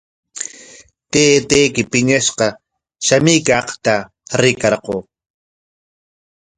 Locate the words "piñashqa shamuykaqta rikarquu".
1.91-4.95